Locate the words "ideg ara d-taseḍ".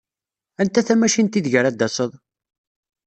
1.39-2.11